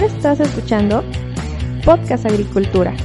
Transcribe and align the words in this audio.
Estás 0.00 0.40
escuchando 0.40 1.04
Podcast 1.84 2.24
Agricultura, 2.24 2.96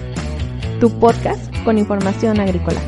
tu 0.79 0.89
podcast 0.97 1.53
con 1.65 1.77
información 1.77 2.39
agrícola. 2.39 2.79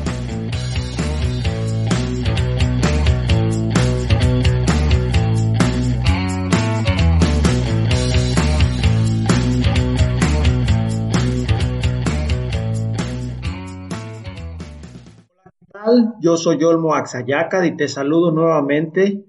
Yo 16.20 16.38
soy 16.38 16.64
Olmo 16.64 16.94
Axayacad 16.94 17.64
y 17.64 17.76
te 17.76 17.88
saludo 17.88 18.30
nuevamente. 18.30 19.27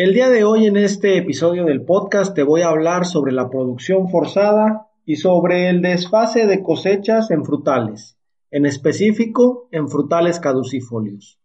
El 0.00 0.14
día 0.14 0.28
de 0.30 0.44
hoy 0.44 0.66
en 0.66 0.76
este 0.76 1.18
episodio 1.18 1.64
del 1.64 1.84
podcast 1.84 2.32
te 2.32 2.44
voy 2.44 2.60
a 2.60 2.68
hablar 2.68 3.04
sobre 3.04 3.32
la 3.32 3.50
producción 3.50 4.08
forzada 4.08 4.86
y 5.04 5.16
sobre 5.16 5.68
el 5.68 5.82
desfase 5.82 6.46
de 6.46 6.62
cosechas 6.62 7.32
en 7.32 7.44
frutales, 7.44 8.16
en 8.52 8.64
específico 8.64 9.66
en 9.72 9.88
frutales 9.88 10.38
caducifolios. 10.38 11.40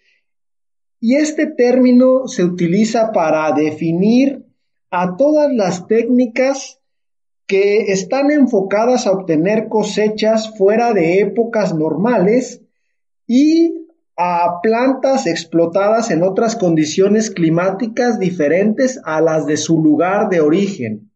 y 1.05 1.17
este 1.17 1.49
término 1.49 2.29
se 2.29 2.45
utiliza 2.45 3.11
para 3.11 3.51
definir 3.51 4.47
a 4.89 5.17
todas 5.17 5.53
las 5.53 5.89
técnicas 5.89 6.79
que 7.49 7.93
están 7.93 8.31
enfocadas 8.31 9.09
a 9.09 9.11
obtener 9.11 9.67
cosechas 9.69 10.57
fuera 10.57 10.93
de 10.93 11.19
épocas 11.19 11.75
normales 11.75 12.63
y 13.27 13.89
a 14.17 14.61
plantas 14.63 15.27
explotadas 15.27 16.13
en 16.13 16.23
otras 16.23 16.55
condiciones 16.55 17.33
climáticas 17.33 18.21
diferentes 18.21 19.01
a 19.05 19.21
las 19.21 19.45
de 19.45 19.57
su 19.57 19.83
lugar 19.83 20.29
de 20.29 20.41
origen. 20.41 21.11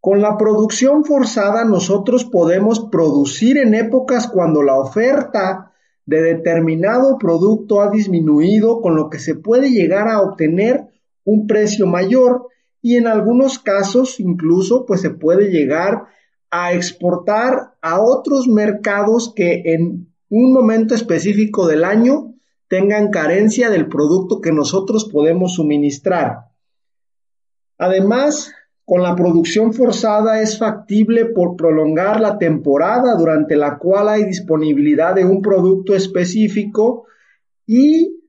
Con 0.00 0.20
la 0.20 0.36
producción 0.36 1.04
forzada 1.04 1.64
nosotros 1.64 2.24
podemos 2.24 2.88
producir 2.90 3.58
en 3.58 3.74
épocas 3.74 4.26
cuando 4.26 4.64
la 4.64 4.74
oferta 4.74 5.72
de 6.06 6.22
determinado 6.22 7.18
producto 7.18 7.80
ha 7.80 7.90
disminuido, 7.90 8.80
con 8.80 8.96
lo 8.96 9.10
que 9.10 9.18
se 9.18 9.34
puede 9.34 9.70
llegar 9.70 10.08
a 10.08 10.22
obtener 10.22 10.86
un 11.24 11.46
precio 11.46 11.86
mayor 11.86 12.46
y 12.80 12.96
en 12.96 13.08
algunos 13.08 13.58
casos 13.58 14.20
incluso 14.20 14.86
pues 14.86 15.00
se 15.00 15.10
puede 15.10 15.50
llegar 15.50 16.04
a 16.50 16.72
exportar 16.72 17.74
a 17.82 18.00
otros 18.00 18.46
mercados 18.46 19.32
que 19.34 19.62
en 19.64 20.12
un 20.28 20.52
momento 20.52 20.94
específico 20.94 21.66
del 21.66 21.84
año 21.84 22.34
tengan 22.68 23.10
carencia 23.10 23.70
del 23.70 23.88
producto 23.88 24.40
que 24.40 24.52
nosotros 24.52 25.08
podemos 25.12 25.54
suministrar. 25.54 26.50
Además, 27.78 28.52
con 28.86 29.02
la 29.02 29.16
producción 29.16 29.74
forzada 29.74 30.40
es 30.40 30.58
factible 30.58 31.26
por 31.26 31.56
prolongar 31.56 32.20
la 32.20 32.38
temporada 32.38 33.16
durante 33.16 33.56
la 33.56 33.78
cual 33.78 34.08
hay 34.08 34.24
disponibilidad 34.24 35.16
de 35.16 35.24
un 35.24 35.42
producto 35.42 35.92
específico 35.92 37.04
y 37.66 38.22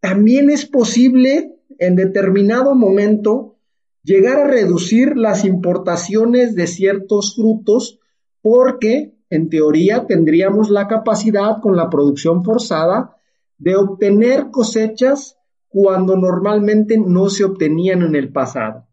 también 0.00 0.50
es 0.50 0.66
posible 0.66 1.60
en 1.78 1.94
determinado 1.94 2.74
momento 2.74 3.54
llegar 4.02 4.38
a 4.38 4.48
reducir 4.48 5.16
las 5.16 5.44
importaciones 5.44 6.56
de 6.56 6.66
ciertos 6.66 7.36
frutos 7.36 8.00
porque 8.42 9.14
en 9.30 9.48
teoría 9.48 10.06
tendríamos 10.08 10.70
la 10.70 10.88
capacidad 10.88 11.60
con 11.62 11.76
la 11.76 11.88
producción 11.88 12.42
forzada 12.42 13.14
de 13.58 13.76
obtener 13.76 14.50
cosechas 14.50 15.38
cuando 15.68 16.16
normalmente 16.16 16.98
no 16.98 17.28
se 17.28 17.44
obtenían 17.44 18.02
en 18.02 18.16
el 18.16 18.32
pasado. 18.32 18.86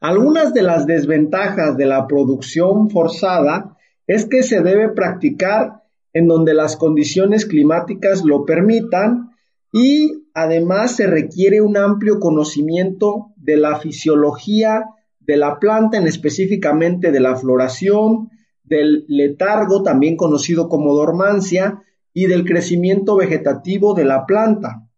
Algunas 0.00 0.52
de 0.52 0.62
las 0.62 0.86
desventajas 0.86 1.76
de 1.76 1.86
la 1.86 2.06
producción 2.06 2.90
forzada 2.90 3.76
es 4.06 4.26
que 4.26 4.42
se 4.42 4.60
debe 4.60 4.90
practicar 4.90 5.82
en 6.12 6.28
donde 6.28 6.54
las 6.54 6.76
condiciones 6.76 7.46
climáticas 7.46 8.24
lo 8.24 8.44
permitan 8.44 9.30
y 9.72 10.24
además 10.34 10.96
se 10.96 11.06
requiere 11.06 11.60
un 11.60 11.76
amplio 11.76 12.20
conocimiento 12.20 13.32
de 13.36 13.56
la 13.56 13.78
fisiología 13.78 14.84
de 15.20 15.36
la 15.36 15.58
planta, 15.58 15.98
en 15.98 16.06
específicamente 16.06 17.10
de 17.10 17.20
la 17.20 17.36
floración, 17.36 18.30
del 18.62 19.04
letargo, 19.08 19.82
también 19.82 20.16
conocido 20.16 20.68
como 20.68 20.94
dormancia, 20.94 21.82
y 22.12 22.26
del 22.26 22.46
crecimiento 22.46 23.16
vegetativo 23.16 23.92
de 23.92 24.04
la 24.04 24.24
planta. 24.24 24.88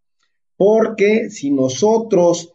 Porque 0.57 1.31
si 1.31 1.51
nosotros 1.51 2.53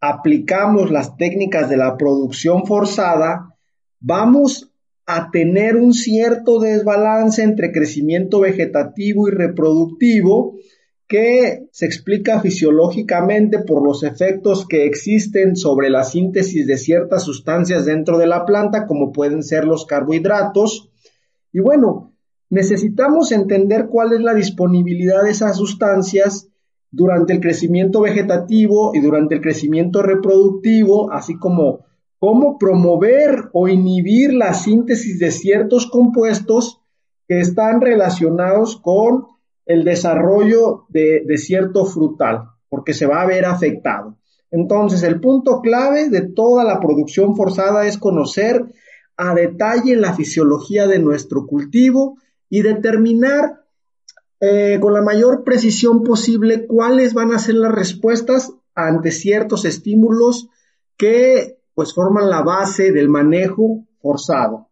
aplicamos 0.00 0.90
las 0.90 1.16
técnicas 1.16 1.68
de 1.68 1.76
la 1.76 1.96
producción 1.96 2.66
forzada, 2.66 3.54
vamos 4.00 4.72
a 5.06 5.30
tener 5.30 5.76
un 5.76 5.92
cierto 5.92 6.60
desbalance 6.60 7.42
entre 7.42 7.72
crecimiento 7.72 8.40
vegetativo 8.40 9.28
y 9.28 9.32
reproductivo 9.32 10.56
que 11.06 11.66
se 11.72 11.86
explica 11.86 12.40
fisiológicamente 12.40 13.58
por 13.58 13.84
los 13.84 14.04
efectos 14.04 14.66
que 14.68 14.86
existen 14.86 15.56
sobre 15.56 15.90
la 15.90 16.04
síntesis 16.04 16.68
de 16.68 16.78
ciertas 16.78 17.24
sustancias 17.24 17.84
dentro 17.84 18.16
de 18.16 18.28
la 18.28 18.46
planta, 18.46 18.86
como 18.86 19.10
pueden 19.10 19.42
ser 19.42 19.64
los 19.64 19.86
carbohidratos. 19.86 20.88
Y 21.52 21.58
bueno, 21.58 22.14
necesitamos 22.48 23.32
entender 23.32 23.88
cuál 23.88 24.12
es 24.12 24.20
la 24.20 24.34
disponibilidad 24.34 25.24
de 25.24 25.30
esas 25.30 25.56
sustancias 25.56 26.48
durante 26.90 27.32
el 27.32 27.40
crecimiento 27.40 28.00
vegetativo 28.00 28.92
y 28.94 29.00
durante 29.00 29.36
el 29.36 29.40
crecimiento 29.40 30.02
reproductivo, 30.02 31.12
así 31.12 31.36
como 31.38 31.84
cómo 32.18 32.58
promover 32.58 33.48
o 33.52 33.68
inhibir 33.68 34.34
la 34.34 34.52
síntesis 34.52 35.18
de 35.18 35.30
ciertos 35.30 35.86
compuestos 35.86 36.80
que 37.26 37.40
están 37.40 37.80
relacionados 37.80 38.76
con 38.76 39.26
el 39.64 39.84
desarrollo 39.84 40.86
de, 40.88 41.24
cierto 41.38 41.86
frutal, 41.86 42.42
porque 42.68 42.92
se 42.92 43.06
va 43.06 43.22
a 43.22 43.26
ver 43.26 43.44
afectado. 43.44 44.16
Entonces, 44.50 45.04
el 45.04 45.20
punto 45.20 45.60
clave 45.60 46.08
de 46.08 46.22
toda 46.22 46.64
la 46.64 46.80
producción 46.80 47.36
forzada 47.36 47.86
es 47.86 47.96
conocer 47.96 48.64
a 49.16 49.34
detalle 49.34 49.94
la 49.96 50.12
fisiología 50.12 50.88
de 50.88 50.98
nuestro 50.98 51.46
cultivo 51.46 52.16
y 52.48 52.62
determinar 52.62 53.59
eh, 54.40 54.78
con 54.80 54.94
la 54.94 55.02
mayor 55.02 55.44
precisión 55.44 56.02
posible 56.02 56.66
cuáles 56.66 57.12
van 57.12 57.32
a 57.32 57.38
ser 57.38 57.56
las 57.56 57.72
respuestas 57.72 58.54
ante 58.74 59.10
ciertos 59.10 59.64
estímulos 59.64 60.48
que 60.96 61.58
pues 61.74 61.94
forman 61.94 62.30
la 62.30 62.42
base 62.42 62.92
del 62.92 63.08
manejo 63.08 63.86
forzado. 64.00 64.68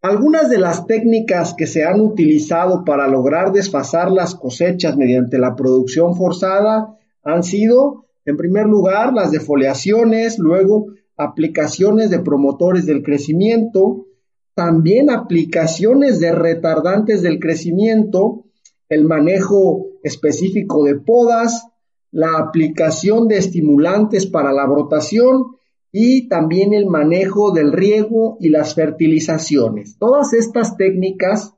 Algunas 0.00 0.48
de 0.48 0.58
las 0.58 0.86
técnicas 0.86 1.54
que 1.54 1.66
se 1.66 1.84
han 1.84 2.00
utilizado 2.00 2.84
para 2.84 3.08
lograr 3.08 3.52
desfasar 3.52 4.12
las 4.12 4.36
cosechas 4.36 4.96
mediante 4.96 5.38
la 5.38 5.56
producción 5.56 6.16
forzada 6.16 6.96
han 7.24 7.42
sido, 7.42 8.06
en 8.24 8.36
primer 8.36 8.66
lugar, 8.66 9.12
las 9.12 9.32
defoliaciones, 9.32 10.38
luego 10.38 10.86
aplicaciones 11.16 12.10
de 12.10 12.20
promotores 12.20 12.86
del 12.86 13.02
crecimiento, 13.02 14.06
también 14.54 15.10
aplicaciones 15.10 16.20
de 16.20 16.30
retardantes 16.30 17.22
del 17.22 17.40
crecimiento, 17.40 18.44
el 18.88 19.04
manejo 19.04 19.86
específico 20.02 20.84
de 20.84 20.96
podas, 20.96 21.68
la 22.10 22.38
aplicación 22.38 23.28
de 23.28 23.38
estimulantes 23.38 24.26
para 24.26 24.52
la 24.52 24.66
brotación 24.66 25.56
y 25.92 26.28
también 26.28 26.72
el 26.72 26.86
manejo 26.86 27.52
del 27.52 27.72
riego 27.72 28.36
y 28.40 28.48
las 28.50 28.74
fertilizaciones. 28.74 29.98
Todas 29.98 30.32
estas 30.32 30.76
técnicas 30.76 31.54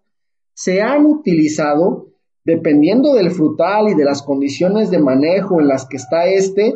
se 0.55 0.83
han 0.83 1.07
utilizado 1.07 2.09
dependiendo 2.45 3.15
del 3.15 3.31
frutal 3.31 3.89
y 3.91 3.95
de 3.95 4.05
las 4.05 4.23
condiciones 4.23 4.91
de 4.91 4.99
manejo 4.99 5.61
en 5.61 5.69
las 5.69 5.87
que 5.87 5.97
está 5.99 6.27
este, 6.27 6.75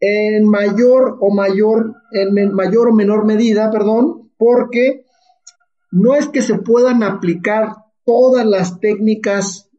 en 0.00 0.48
mayor 0.48 1.18
o 1.20 1.34
mayor, 1.34 1.94
en 2.12 2.52
mayor 2.52 2.88
o 2.88 2.92
menor 2.92 3.24
medida, 3.24 3.70
perdón, 3.70 4.30
porque 4.36 5.04
no 5.90 6.14
es 6.14 6.28
que 6.28 6.42
se 6.42 6.58
puedan 6.58 7.02
aplicar 7.02 7.83
todas 8.04 8.44
las 8.46 8.80
técnicas 8.80 9.70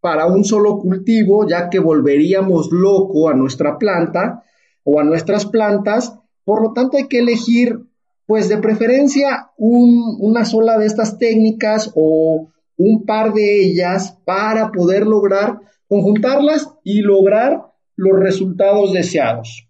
para 0.00 0.26
un 0.26 0.44
solo 0.44 0.78
cultivo, 0.78 1.46
ya 1.48 1.68
que 1.68 1.78
volveríamos 1.78 2.70
loco 2.70 3.28
a 3.28 3.34
nuestra 3.34 3.78
planta 3.78 4.44
o 4.84 5.00
a 5.00 5.04
nuestras 5.04 5.46
plantas. 5.46 6.18
Por 6.44 6.62
lo 6.62 6.72
tanto, 6.72 6.96
hay 6.96 7.08
que 7.08 7.18
elegir, 7.18 7.80
pues 8.26 8.48
de 8.48 8.58
preferencia, 8.58 9.50
una 9.56 10.44
sola 10.44 10.78
de 10.78 10.86
estas 10.86 11.18
técnicas 11.18 11.92
o 11.94 12.48
un 12.76 13.04
par 13.04 13.32
de 13.32 13.62
ellas 13.62 14.16
para 14.24 14.70
poder 14.70 15.06
lograr 15.06 15.58
conjuntarlas 15.88 16.68
y 16.84 17.00
lograr 17.00 17.72
los 17.96 18.20
resultados 18.20 18.92
deseados. 18.92 19.68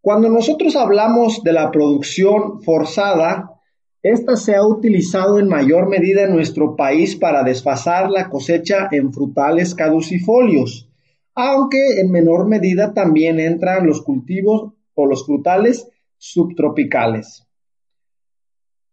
Cuando 0.00 0.28
nosotros 0.28 0.74
hablamos 0.74 1.42
de 1.44 1.52
la 1.52 1.70
producción 1.70 2.62
forzada, 2.62 3.57
esta 4.08 4.36
se 4.36 4.54
ha 4.54 4.66
utilizado 4.66 5.38
en 5.38 5.48
mayor 5.48 5.88
medida 5.88 6.24
en 6.24 6.34
nuestro 6.34 6.76
país 6.76 7.16
para 7.16 7.42
desfasar 7.42 8.10
la 8.10 8.28
cosecha 8.28 8.88
en 8.90 9.12
frutales 9.12 9.74
caducifolios, 9.74 10.88
aunque 11.34 12.00
en 12.00 12.10
menor 12.10 12.48
medida 12.48 12.94
también 12.94 13.38
entran 13.38 13.86
los 13.86 14.02
cultivos 14.02 14.72
o 14.94 15.06
los 15.06 15.24
frutales 15.24 15.88
subtropicales. 16.16 17.46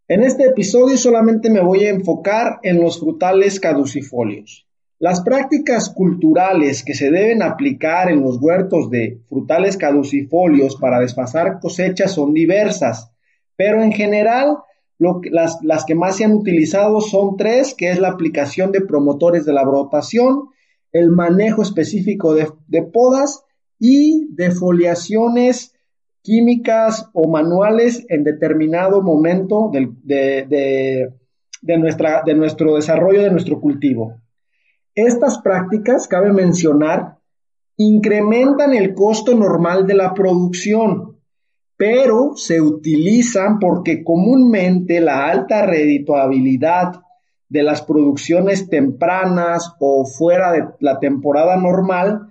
En 0.08 0.22
este 0.22 0.44
episodio 0.44 0.96
solamente 0.96 1.50
me 1.50 1.60
voy 1.60 1.84
a 1.84 1.90
enfocar 1.90 2.60
en 2.62 2.80
los 2.80 3.00
frutales 3.00 3.58
caducifolios. 3.58 4.68
Las 4.98 5.20
prácticas 5.20 5.90
culturales 5.90 6.84
que 6.84 6.94
se 6.94 7.10
deben 7.10 7.42
aplicar 7.42 8.10
en 8.10 8.22
los 8.22 8.38
huertos 8.40 8.88
de 8.88 9.20
frutales 9.28 9.76
caducifolios 9.76 10.76
para 10.76 11.00
desfasar 11.00 11.58
cosechas 11.60 12.12
son 12.12 12.32
diversas, 12.32 13.10
pero 13.56 13.82
en 13.82 13.92
general 13.92 14.58
las, 14.98 15.84
que 15.84 15.94
más 15.94 16.16
se 16.16 16.24
han 16.24 16.32
utilizado 16.32 17.00
son 17.00 17.36
tres, 17.36 17.74
que 17.74 17.90
es 17.90 17.98
la 17.98 18.08
aplicación 18.08 18.72
de 18.72 18.80
promotores 18.80 19.44
de 19.44 19.52
la 19.52 19.64
brotación, 19.64 20.48
el 20.92 21.10
manejo 21.10 21.62
específico 21.62 22.34
de, 22.34 22.82
podas 22.82 23.44
y 23.78 24.26
defoliaciones 24.34 25.74
químicas 26.22 27.10
o 27.12 27.28
manuales 27.28 28.06
en 28.08 28.24
determinado 28.24 29.02
momento 29.02 29.70
de, 29.72 31.12
nuestra, 31.78 32.22
de 32.24 32.34
nuestro 32.34 32.76
desarrollo 32.76 33.22
de 33.22 33.30
nuestro 33.30 33.60
cultivo. 33.60 34.14
Estas 34.94 35.38
prácticas, 35.42 36.08
cabe 36.08 36.32
mencionar, 36.32 37.18
incrementan 37.76 38.72
el 38.74 38.94
costo 38.94 39.34
normal 39.34 39.86
de 39.86 39.94
la 39.94 40.14
producción, 40.14 41.15
pero 41.76 42.36
se 42.36 42.60
utilizan 42.60 43.58
porque 43.58 44.02
comúnmente 44.02 45.00
la 45.00 45.28
alta 45.28 45.66
redituabilidad 45.66 47.02
de 47.48 47.62
las 47.62 47.82
producciones 47.82 48.68
tempranas 48.68 49.74
o 49.78 50.04
fuera 50.06 50.52
de 50.52 50.64
la 50.80 50.98
temporada 50.98 51.56
normal 51.56 52.28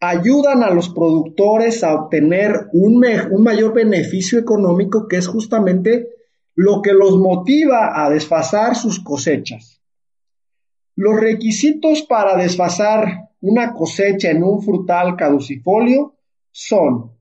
ayudan 0.00 0.64
a 0.64 0.70
los 0.70 0.88
productores 0.88 1.84
a 1.84 1.94
obtener 1.94 2.68
un, 2.72 3.04
un, 3.30 3.42
mayor 3.42 3.72
beneficio 3.72 4.38
económico 4.38 5.06
que 5.06 5.16
es 5.16 5.28
justamente 5.28 6.08
lo 6.56 6.82
que 6.82 6.92
los 6.92 7.18
motiva 7.18 8.04
a 8.04 8.10
desfasar 8.10 8.74
sus 8.74 8.98
cosechas. 8.98 9.80
Los 10.96 11.20
requisitos 11.20 12.02
para 12.02 12.36
desfasar 12.36 13.30
una 13.40 13.72
cosecha 13.72 14.30
en 14.30 14.42
un 14.42 14.62
frutal 14.62 15.14
caducifolio 15.16 16.14
son 16.50 17.12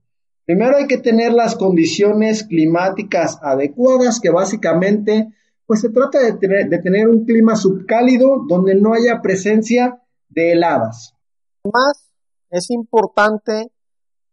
Primero 0.45 0.77
hay 0.77 0.87
que 0.87 0.97
tener 0.97 1.33
las 1.33 1.55
condiciones 1.55 2.43
climáticas 2.43 3.39
adecuadas, 3.41 4.19
que 4.19 4.29
básicamente 4.29 5.33
pues 5.65 5.81
se 5.81 5.89
trata 5.89 6.19
de 6.19 6.33
tener, 6.33 7.07
un 7.07 7.23
clima 7.23 7.55
subcálido 7.55 8.43
donde 8.45 8.75
no 8.75 8.93
haya 8.93 9.21
presencia 9.21 10.01
de 10.27 10.51
heladas. 10.51 11.15
Además, 11.63 12.09
es 12.49 12.69
importante 12.71 13.71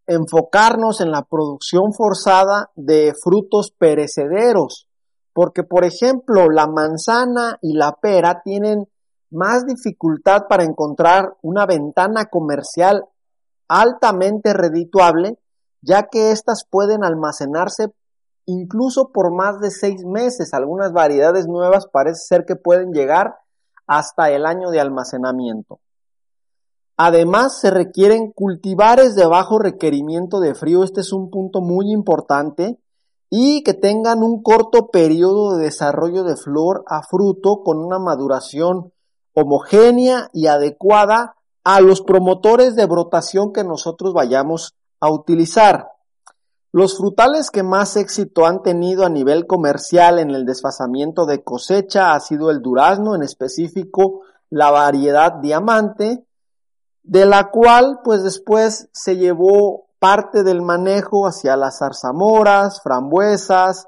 enfocarnos 0.08 1.00
en 1.00 1.12
la 1.12 1.22
producción 1.22 1.92
forzada 1.92 2.72
de 2.74 3.12
frutos 3.22 3.72
perecederos, 3.78 4.88
porque 5.32 5.62
por 5.62 5.84
ejemplo 5.84 6.48
la 6.50 6.66
manzana 6.66 7.58
y 7.62 7.74
la 7.74 7.92
pera 7.92 8.40
tienen 8.42 8.88
más 9.30 9.64
dificultad 9.64 10.48
para 10.48 10.64
encontrar 10.64 11.36
una 11.42 11.66
ventana 11.66 12.24
comercial 12.24 13.04
altamente 13.68 14.54
redituable 14.54 15.38
ya 15.80 16.08
que 16.08 16.30
éstas 16.32 16.64
pueden 16.68 17.04
almacenarse 17.04 17.92
incluso 18.48 19.10
por 19.12 19.32
más 19.34 19.60
de 19.60 19.70
seis 19.70 20.04
meses. 20.04 20.54
Algunas 20.54 20.92
variedades 20.92 21.46
nuevas 21.46 21.86
parece 21.86 22.20
ser 22.26 22.44
que 22.46 22.56
pueden 22.56 22.92
llegar 22.92 23.36
hasta 23.86 24.30
el 24.30 24.46
año 24.46 24.70
de 24.70 24.80
almacenamiento. 24.80 25.80
Además, 26.96 27.60
se 27.60 27.70
requieren 27.70 28.32
cultivares 28.32 29.14
de 29.14 29.26
bajo 29.26 29.58
requerimiento 29.58 30.40
de 30.40 30.54
frío. 30.54 30.82
Este 30.82 31.00
es 31.00 31.12
un 31.12 31.30
punto 31.30 31.60
muy 31.60 31.92
importante. 31.92 32.78
Y 33.30 33.62
que 33.62 33.74
tengan 33.74 34.22
un 34.22 34.42
corto 34.42 34.88
periodo 34.88 35.56
de 35.56 35.64
desarrollo 35.64 36.24
de 36.24 36.36
flor 36.36 36.84
a 36.86 37.02
fruto 37.02 37.62
con 37.62 37.78
una 37.78 37.98
maduración 37.98 38.92
homogénea 39.34 40.30
y 40.32 40.46
adecuada 40.46 41.36
a 41.62 41.80
los 41.82 42.00
promotores 42.00 42.74
de 42.74 42.86
brotación 42.86 43.52
que 43.52 43.64
nosotros 43.64 44.14
vayamos 44.14 44.74
a 45.00 45.10
utilizar. 45.10 45.88
Los 46.70 46.98
frutales 46.98 47.50
que 47.50 47.62
más 47.62 47.96
éxito 47.96 48.46
han 48.46 48.62
tenido 48.62 49.06
a 49.06 49.08
nivel 49.08 49.46
comercial 49.46 50.18
en 50.18 50.30
el 50.30 50.44
desfasamiento 50.44 51.24
de 51.24 51.42
cosecha 51.42 52.14
ha 52.14 52.20
sido 52.20 52.50
el 52.50 52.60
durazno, 52.60 53.14
en 53.14 53.22
específico 53.22 54.20
la 54.50 54.70
variedad 54.70 55.34
diamante, 55.40 56.24
de 57.02 57.24
la 57.24 57.50
cual 57.50 58.00
pues 58.04 58.22
después 58.22 58.88
se 58.92 59.16
llevó 59.16 59.86
parte 59.98 60.42
del 60.44 60.60
manejo 60.60 61.26
hacia 61.26 61.56
las 61.56 61.78
zarzamoras, 61.78 62.82
frambuesas, 62.82 63.86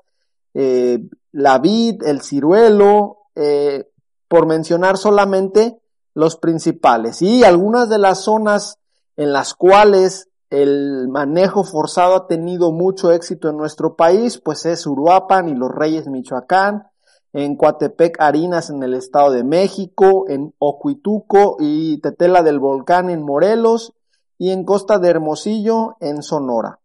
eh, 0.55 1.07
la 1.33 1.59
vid, 1.59 2.03
el 2.03 2.23
ciruelo, 2.23 3.19
eh, 3.35 3.91
por 4.27 4.47
mencionar 4.47 4.97
solamente 4.97 5.81
los 6.15 6.37
principales. 6.37 7.21
Y 7.21 7.45
algunas 7.45 7.89
de 7.89 7.99
las 7.99 8.25
zonas 8.25 8.79
en 9.17 9.33
las 9.33 9.55
cuales 9.55 10.30
el 10.50 11.08
manejo 11.08 11.62
forzado 11.62 12.17
ha 12.17 12.26
tenido 12.26 12.73
mucho 12.73 13.12
éxito 13.12 13.49
en 13.49 13.57
nuestro 13.57 13.95
país, 13.95 14.38
pues 14.38 14.66
es 14.66 14.87
Uruapan 14.87 15.49
y 15.49 15.54
Los 15.54 15.71
Reyes, 15.71 16.09
Michoacán, 16.09 16.88
en 17.33 17.57
Coatepec, 17.57 18.21
Harinas 18.21 18.71
en 18.71 18.83
el 18.83 18.95
Estado 18.95 19.30
de 19.30 19.45
México, 19.45 20.25
en 20.28 20.52
Ocuituco 20.59 21.57
y 21.61 21.99
Tetela 21.99 22.42
del 22.42 22.59
Volcán 22.59 23.09
en 23.09 23.23
Morelos 23.23 23.95
y 24.37 24.50
en 24.50 24.64
Costa 24.64 24.99
de 24.99 25.09
Hermosillo 25.09 25.97
en 26.00 26.23
Sonora. 26.23 26.80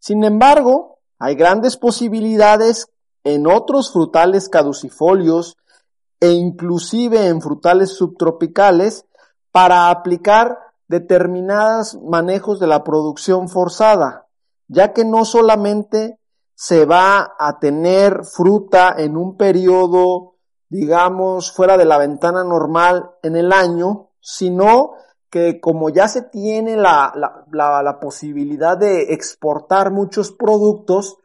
Sin 0.00 0.24
embargo, 0.24 0.98
hay 1.20 1.36
grandes 1.36 1.76
posibilidades 1.76 2.88
en 3.22 3.46
otros 3.46 3.92
frutales 3.92 4.48
caducifolios 4.48 5.56
e 6.20 6.32
inclusive 6.32 7.28
en 7.28 7.40
frutales 7.40 7.90
subtropicales 7.90 9.06
para 9.52 9.90
aplicar 9.90 10.58
determinados 10.88 11.98
manejos 12.02 12.58
de 12.58 12.66
la 12.66 12.82
producción 12.82 13.48
forzada, 13.48 14.26
ya 14.66 14.92
que 14.92 15.04
no 15.04 15.24
solamente 15.24 16.18
se 16.54 16.86
va 16.86 17.34
a 17.38 17.58
tener 17.60 18.24
fruta 18.24 18.94
en 18.96 19.16
un 19.16 19.36
periodo, 19.36 20.34
digamos, 20.68 21.52
fuera 21.52 21.76
de 21.76 21.84
la 21.84 21.98
ventana 21.98 22.42
normal 22.42 23.10
en 23.22 23.36
el 23.36 23.52
año, 23.52 24.10
sino 24.20 24.92
que 25.30 25.60
como 25.60 25.90
ya 25.90 26.08
se 26.08 26.22
tiene 26.22 26.76
la, 26.76 27.12
la, 27.52 27.82
la 27.82 28.00
posibilidad 28.00 28.76
de 28.78 29.12
exportar 29.12 29.92
muchos 29.92 30.32
productos, 30.32 31.18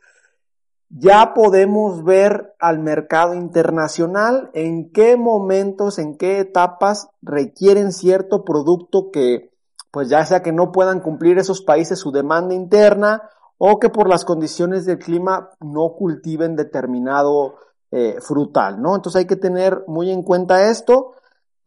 ya 0.89 1.33
podemos 1.33 2.03
ver 2.03 2.53
al 2.59 2.79
mercado 2.79 3.33
internacional 3.33 4.51
en 4.53 4.91
qué 4.91 5.17
momentos, 5.17 5.97
en 5.97 6.17
qué 6.17 6.39
etapas 6.39 7.07
requieren 7.21 7.91
cierto 7.91 8.43
producto 8.43 9.09
que 9.09 9.52
pues 9.93 10.09
ya 10.09 10.25
sea 10.25 10.41
que 10.41 10.51
no 10.51 10.71
puedan 10.71 11.01
cumplir 11.01 11.37
esos 11.37 11.61
países 11.61 11.99
su 11.99 12.11
demanda 12.11 12.55
interna 12.55 13.29
o 13.59 13.77
que 13.77 13.89
por 13.89 14.09
las 14.09 14.25
condiciones 14.25 14.87
del 14.87 14.97
clima 14.97 15.51
no 15.59 15.93
cultiven 15.93 16.55
determinado 16.55 17.57
eh, 17.91 18.17
frutal, 18.19 18.81
¿no? 18.81 18.95
Entonces 18.95 19.19
hay 19.19 19.27
que 19.27 19.35
tener 19.35 19.83
muy 19.85 20.09
en 20.09 20.23
cuenta 20.23 20.67
esto. 20.71 21.11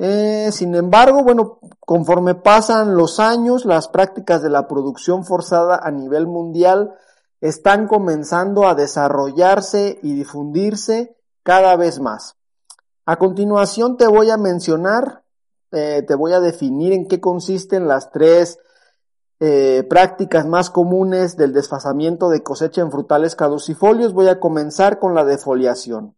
Eh, 0.00 0.50
sin 0.50 0.74
embargo, 0.74 1.22
bueno, 1.22 1.60
conforme 1.78 2.34
pasan 2.34 2.96
los 2.96 3.20
años, 3.20 3.64
las 3.64 3.86
prácticas 3.86 4.42
de 4.42 4.50
la 4.50 4.66
producción 4.66 5.24
forzada 5.24 5.78
a 5.80 5.92
nivel 5.92 6.26
mundial 6.26 6.96
están 7.40 7.86
comenzando 7.86 8.66
a 8.66 8.74
desarrollarse 8.74 10.00
y 10.02 10.14
difundirse 10.14 11.16
cada 11.44 11.76
vez 11.76 12.00
más. 12.00 12.34
A 13.04 13.18
continuación 13.18 13.96
te 13.96 14.08
voy 14.08 14.30
a 14.30 14.36
mencionar 14.36 15.22
eh, 15.76 16.02
te 16.02 16.14
voy 16.14 16.32
a 16.32 16.40
definir 16.40 16.94
en 16.94 17.06
qué 17.06 17.20
consisten 17.20 17.86
las 17.86 18.10
tres 18.10 18.58
eh, 19.40 19.84
prácticas 19.90 20.46
más 20.46 20.70
comunes 20.70 21.36
del 21.36 21.52
desfasamiento 21.52 22.30
de 22.30 22.42
cosecha 22.42 22.80
en 22.80 22.90
frutales 22.90 23.36
caducifolios. 23.36 24.14
Voy 24.14 24.28
a 24.28 24.40
comenzar 24.40 24.98
con 24.98 25.14
la 25.14 25.26
defoliación. 25.26 26.16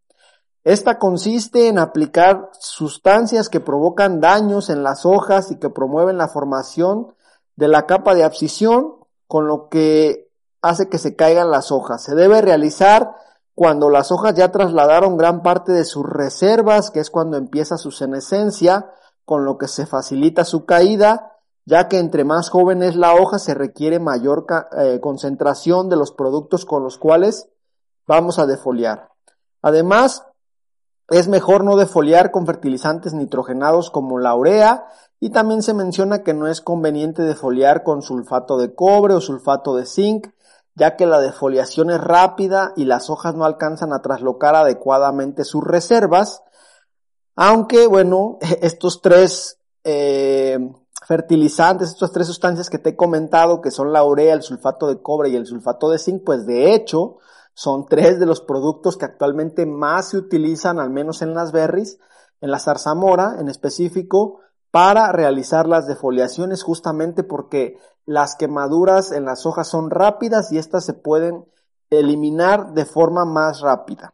Esta 0.63 0.97
consiste 0.97 1.67
en 1.67 1.77
aplicar 1.77 2.49
sustancias 2.57 3.49
que 3.49 3.59
provocan 3.59 4.21
daños 4.21 4.69
en 4.69 4.81
las 4.81 5.05
hojas 5.05 5.51
y 5.51 5.57
que 5.57 5.69
promueven 5.69 6.17
la 6.17 6.29
formación 6.29 7.13
de 7.57 7.67
la 7.67 7.85
capa 7.85 8.15
de 8.15 8.23
abscisión, 8.23 8.95
con 9.27 9.47
lo 9.47 9.67
que 9.67 10.29
hace 10.61 10.87
que 10.87 10.99
se 10.99 11.17
caigan 11.17 11.51
las 11.51 11.73
hojas. 11.73 12.01
Se 12.01 12.15
debe 12.15 12.41
realizar 12.41 13.13
cuando 13.55 13.89
las 13.89 14.13
hojas 14.13 14.35
ya 14.35 14.53
trasladaron 14.53 15.17
gran 15.17 15.43
parte 15.43 15.73
de 15.73 15.83
sus 15.83 16.05
reservas, 16.05 16.91
que 16.91 17.01
es 17.01 17.09
cuando 17.09 17.35
empieza 17.35 17.77
su 17.77 17.91
senescencia, 17.91 18.89
con 19.29 19.45
lo 19.45 19.59
que 19.59 19.67
se 19.67 19.85
facilita 19.85 20.43
su 20.43 20.65
caída, 20.65 21.37
ya 21.63 21.87
que 21.87 21.99
entre 21.99 22.23
más 22.23 22.49
joven 22.49 22.81
es 22.81 22.95
la 22.95 23.13
hoja 23.13 23.37
se 23.37 23.53
requiere 23.53 23.99
mayor 23.99 24.47
eh, 24.75 24.99
concentración 24.99 25.87
de 25.87 25.97
los 25.97 26.11
productos 26.11 26.65
con 26.65 26.81
los 26.81 26.97
cuales 26.97 27.47
vamos 28.07 28.39
a 28.39 28.47
defoliar. 28.47 29.09
Además, 29.61 30.25
es 31.09 31.27
mejor 31.27 31.63
no 31.63 31.77
defoliar 31.77 32.31
con 32.31 32.47
fertilizantes 32.47 33.13
nitrogenados 33.13 33.91
como 33.91 34.17
la 34.17 34.33
urea 34.33 34.87
y 35.19 35.29
también 35.29 35.61
se 35.61 35.75
menciona 35.75 36.23
que 36.23 36.33
no 36.33 36.47
es 36.47 36.59
conveniente 36.59 37.21
defoliar 37.21 37.83
con 37.83 38.01
sulfato 38.01 38.57
de 38.57 38.73
cobre 38.73 39.13
o 39.13 39.21
sulfato 39.21 39.75
de 39.75 39.85
zinc, 39.85 40.29
ya 40.73 40.95
que 40.95 41.05
la 41.05 41.21
defoliación 41.21 41.91
es 41.91 42.01
rápida 42.01 42.73
y 42.75 42.85
las 42.85 43.11
hojas 43.11 43.35
no 43.35 43.45
alcanzan 43.45 43.93
a 43.93 44.01
traslocar 44.01 44.55
adecuadamente 44.55 45.43
sus 45.43 45.63
reservas, 45.63 46.41
aunque 47.41 47.87
bueno, 47.87 48.37
estos 48.61 49.01
tres 49.01 49.59
eh, 49.85 50.59
fertilizantes, 51.07 51.91
estas 51.91 52.11
tres 52.11 52.27
sustancias 52.27 52.69
que 52.69 52.79
te 52.79 52.89
he 52.89 52.95
comentado, 52.97 53.61
que 53.61 53.71
son 53.71 53.93
la 53.93 54.03
urea, 54.03 54.33
el 54.33 54.41
sulfato 54.41 54.87
de 54.87 55.01
cobre 55.01 55.29
y 55.29 55.37
el 55.37 55.45
sulfato 55.45 55.89
de 55.89 55.99
zinc, 55.99 56.25
pues 56.25 56.45
de 56.45 56.73
hecho 56.73 57.19
son 57.53 57.85
tres 57.87 58.19
de 58.19 58.25
los 58.25 58.41
productos 58.41 58.97
que 58.97 59.05
actualmente 59.05 59.65
más 59.65 60.09
se 60.09 60.17
utilizan, 60.17 60.81
al 60.81 60.89
menos 60.89 61.21
en 61.21 61.33
las 61.33 61.53
berries, 61.53 61.97
en 62.41 62.51
la 62.51 62.59
zarzamora 62.59 63.37
en 63.39 63.47
específico, 63.47 64.41
para 64.69 65.13
realizar 65.13 65.65
las 65.65 65.87
defoliaciones 65.87 66.61
justamente 66.61 67.23
porque 67.23 67.77
las 68.05 68.35
quemaduras 68.35 69.13
en 69.13 69.23
las 69.23 69.45
hojas 69.45 69.69
son 69.69 69.91
rápidas 69.91 70.51
y 70.51 70.57
estas 70.57 70.83
se 70.83 70.93
pueden 70.93 71.45
eliminar 71.89 72.73
de 72.73 72.83
forma 72.83 73.23
más 73.23 73.61
rápida. 73.61 74.13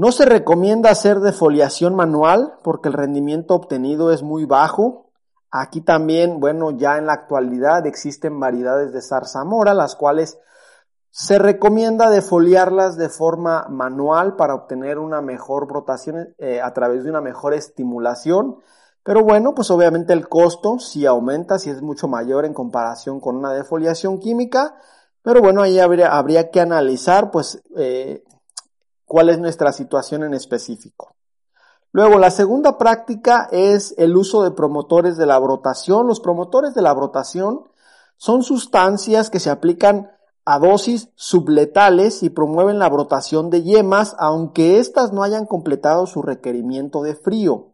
No 0.00 0.12
se 0.12 0.24
recomienda 0.24 0.88
hacer 0.88 1.20
defoliación 1.20 1.94
manual 1.94 2.54
porque 2.64 2.88
el 2.88 2.94
rendimiento 2.94 3.54
obtenido 3.54 4.12
es 4.12 4.22
muy 4.22 4.46
bajo. 4.46 5.10
Aquí 5.50 5.82
también, 5.82 6.40
bueno, 6.40 6.70
ya 6.70 6.96
en 6.96 7.04
la 7.04 7.12
actualidad 7.12 7.86
existen 7.86 8.40
variedades 8.40 8.94
de 8.94 9.02
zarzamora, 9.02 9.74
las 9.74 9.96
cuales 9.96 10.38
se 11.10 11.38
recomienda 11.38 12.08
defoliarlas 12.08 12.96
de 12.96 13.10
forma 13.10 13.66
manual 13.68 14.36
para 14.36 14.54
obtener 14.54 14.98
una 14.98 15.20
mejor 15.20 15.66
brotación 15.66 16.34
eh, 16.38 16.62
a 16.62 16.72
través 16.72 17.04
de 17.04 17.10
una 17.10 17.20
mejor 17.20 17.52
estimulación 17.52 18.56
pero 19.02 19.22
bueno, 19.22 19.54
pues 19.54 19.70
obviamente 19.70 20.14
el 20.14 20.28
costo 20.28 20.78
si 20.78 21.04
aumenta, 21.04 21.58
si 21.58 21.68
es 21.68 21.82
mucho 21.82 22.06
mayor 22.06 22.44
en 22.44 22.54
comparación 22.54 23.18
con 23.18 23.36
una 23.36 23.52
defoliación 23.52 24.18
química, 24.18 24.76
pero 25.22 25.40
bueno, 25.40 25.62
ahí 25.62 25.78
habría, 25.78 26.16
habría 26.16 26.50
que 26.50 26.60
analizar 26.60 27.30
pues 27.30 27.62
eh, 27.76 28.22
cuál 29.10 29.28
es 29.28 29.40
nuestra 29.40 29.72
situación 29.72 30.22
en 30.22 30.34
específico. 30.34 31.16
Luego, 31.90 32.20
la 32.20 32.30
segunda 32.30 32.78
práctica 32.78 33.48
es 33.50 33.92
el 33.98 34.16
uso 34.16 34.44
de 34.44 34.52
promotores 34.52 35.16
de 35.16 35.26
la 35.26 35.36
brotación. 35.40 36.06
Los 36.06 36.20
promotores 36.20 36.74
de 36.74 36.82
la 36.82 36.92
brotación 36.92 37.64
son 38.18 38.44
sustancias 38.44 39.28
que 39.28 39.40
se 39.40 39.50
aplican 39.50 40.12
a 40.44 40.60
dosis 40.60 41.08
subletales 41.16 42.22
y 42.22 42.30
promueven 42.30 42.78
la 42.78 42.88
brotación 42.88 43.50
de 43.50 43.64
yemas, 43.64 44.14
aunque 44.20 44.78
éstas 44.78 45.12
no 45.12 45.24
hayan 45.24 45.44
completado 45.44 46.06
su 46.06 46.22
requerimiento 46.22 47.02
de 47.02 47.16
frío. 47.16 47.72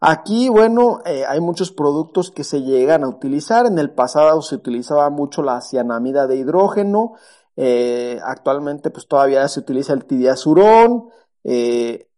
Aquí, 0.00 0.50
bueno, 0.50 1.00
eh, 1.06 1.24
hay 1.26 1.40
muchos 1.40 1.72
productos 1.72 2.30
que 2.30 2.44
se 2.44 2.60
llegan 2.60 3.04
a 3.04 3.08
utilizar. 3.08 3.64
En 3.64 3.78
el 3.78 3.90
pasado 3.90 4.42
se 4.42 4.56
utilizaba 4.56 5.08
mucho 5.08 5.42
la 5.42 5.62
cianamida 5.62 6.26
de 6.26 6.36
hidrógeno. 6.36 7.14
Eh, 7.56 8.18
actualmente, 8.24 8.90
pues 8.90 9.06
todavía 9.06 9.46
se 9.48 9.60
utiliza 9.60 9.92
el 9.92 10.04
tidiazurón, 10.04 11.10
eh, 11.44 12.08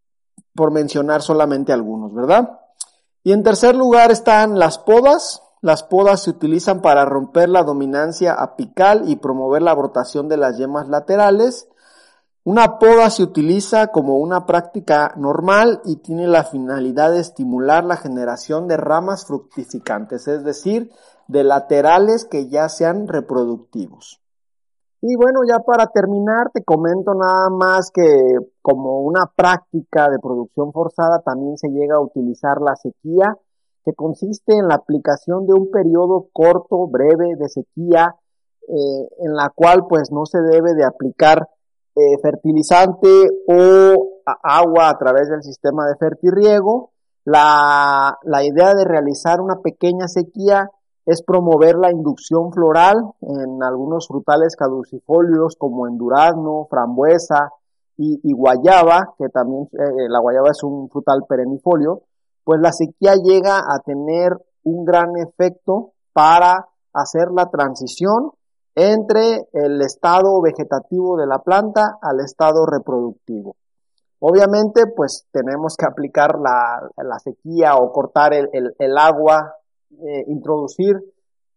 por 0.55 0.71
mencionar 0.71 1.21
solamente 1.21 1.73
algunos, 1.73 2.13
¿verdad? 2.13 2.59
Y 3.23 3.33
en 3.33 3.43
tercer 3.43 3.75
lugar 3.75 4.11
están 4.11 4.57
las 4.57 4.77
podas. 4.77 5.41
Las 5.61 5.83
podas 5.83 6.23
se 6.23 6.29
utilizan 6.29 6.81
para 6.81 7.05
romper 7.05 7.49
la 7.49 7.63
dominancia 7.63 8.33
apical 8.33 9.09
y 9.09 9.15
promover 9.15 9.61
la 9.61 9.73
brotación 9.73 10.29
de 10.29 10.37
las 10.37 10.57
yemas 10.57 10.87
laterales. 10.87 11.67
Una 12.43 12.77
poda 12.77 13.09
se 13.09 13.23
utiliza 13.23 13.87
como 13.87 14.19
una 14.19 14.45
práctica 14.45 15.13
normal 15.17 15.81
y 15.83 15.95
tiene 15.95 16.27
la 16.27 16.43
finalidad 16.43 17.11
de 17.11 17.19
estimular 17.19 17.83
la 17.83 17.97
generación 17.97 18.67
de 18.67 18.77
ramas 18.77 19.25
fructificantes, 19.25 20.27
es 20.27 20.43
decir, 20.43 20.91
de 21.27 21.43
laterales 21.43 22.25
que 22.25 22.47
ya 22.47 22.69
sean 22.69 23.07
reproductivos. 23.07 24.21
Y 25.01 25.15
bueno, 25.15 25.41
ya 25.47 25.59
para 25.59 25.87
terminar, 25.87 26.51
te 26.53 26.63
comento 26.63 27.13
nada 27.13 27.49
más 27.49 27.91
que 27.91 28.37
como 28.61 29.01
una 29.01 29.31
práctica 29.35 30.09
de 30.09 30.19
producción 30.19 30.71
forzada 30.71 31.21
también 31.21 31.57
se 31.57 31.69
llega 31.69 31.97
a 31.97 32.01
utilizar 32.01 32.59
la 32.61 32.75
sequía, 32.75 33.37
que 33.83 33.93
consiste 33.93 34.57
en 34.57 34.67
la 34.67 34.75
aplicación 34.75 35.45
de 35.45 35.53
un 35.53 35.69
periodo 35.69 36.27
corto, 36.33 36.87
breve 36.87 37.35
de 37.37 37.49
sequía, 37.49 38.15
eh, 38.67 39.07
en 39.19 39.35
la 39.35 39.51
cual 39.53 39.85
pues 39.87 40.11
no 40.11 40.25
se 40.25 40.41
debe 40.41 40.73
de 40.73 40.83
aplicar 40.83 41.49
eh, 41.95 42.17
fertilizante 42.21 43.29
o 43.47 44.21
agua 44.41 44.89
a 44.89 44.97
través 44.97 45.29
del 45.29 45.43
sistema 45.43 45.85
de 45.85 45.95
fertirriego. 45.97 46.91
La, 47.25 48.17
la 48.23 48.43
idea 48.43 48.73
de 48.73 48.85
realizar 48.85 49.39
una 49.39 49.61
pequeña 49.61 50.07
sequía 50.07 50.71
es 51.05 51.23
promover 51.23 51.75
la 51.75 51.91
inducción 51.91 52.51
floral 52.51 52.95
en 53.21 53.61
algunos 53.63 54.07
frutales 54.07 54.55
caducifolios 54.55 55.55
como 55.57 55.87
en 55.87 55.97
durazno, 55.97 56.67
frambuesa 56.69 57.51
y, 57.97 58.33
guayaba, 58.33 59.13
que 59.17 59.29
también 59.29 59.69
eh, 59.71 60.09
la 60.09 60.19
guayaba 60.19 60.49
es 60.51 60.61
un 60.63 60.89
frutal 60.89 61.21
perennifolio, 61.29 62.01
pues 62.43 62.59
la 62.59 62.71
sequía 62.71 63.15
llega 63.15 63.59
a 63.59 63.79
tener 63.79 64.33
un 64.63 64.83
gran 64.83 65.15
efecto 65.17 65.93
para 66.11 66.67
hacer 66.93 67.29
la 67.31 67.49
transición 67.49 68.31
entre 68.75 69.47
el 69.53 69.81
estado 69.81 70.41
vegetativo 70.41 71.17
de 71.17 71.27
la 71.27 71.39
planta 71.39 71.97
al 72.01 72.19
estado 72.19 72.65
reproductivo. 72.65 73.55
Obviamente, 74.19 74.83
pues 74.95 75.27
tenemos 75.31 75.75
que 75.77 75.85
aplicar 75.85 76.39
la, 76.39 77.19
sequía 77.19 77.75
o 77.77 77.91
cortar 77.91 78.33
el, 78.33 78.97
agua, 78.97 79.53
eh, 80.07 80.25
introducir 80.27 80.95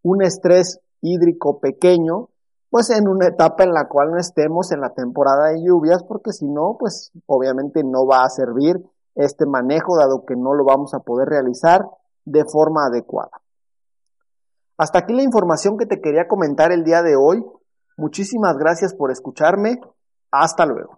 un 0.02 0.22
estrés 0.22 0.80
hídrico 1.00 1.60
pequeño, 1.60 2.28
pues 2.70 2.90
en 2.90 3.08
una 3.08 3.28
etapa 3.28 3.64
en 3.64 3.72
la 3.72 3.88
cual 3.88 4.10
no 4.10 4.18
estemos 4.18 4.72
en 4.72 4.80
la 4.80 4.90
temporada 4.90 5.48
de 5.48 5.62
lluvias, 5.64 6.02
porque 6.04 6.32
si 6.32 6.46
no, 6.46 6.76
pues 6.78 7.12
obviamente 7.26 7.82
no 7.84 8.06
va 8.06 8.24
a 8.24 8.30
servir 8.30 8.76
este 9.14 9.46
manejo, 9.46 9.96
dado 9.96 10.24
que 10.26 10.36
no 10.36 10.54
lo 10.54 10.64
vamos 10.64 10.94
a 10.94 11.00
poder 11.00 11.28
realizar 11.28 11.84
de 12.24 12.44
forma 12.44 12.86
adecuada. 12.86 13.40
Hasta 14.76 15.00
aquí 15.00 15.12
la 15.12 15.22
información 15.22 15.76
que 15.76 15.86
te 15.86 16.00
quería 16.00 16.28
comentar 16.28 16.70
el 16.70 16.84
día 16.84 17.02
de 17.02 17.16
hoy. 17.16 17.44
Muchísimas 17.96 18.56
gracias 18.56 18.94
por 18.94 19.10
escucharme. 19.10 19.80
Hasta 20.30 20.66
luego. 20.66 20.97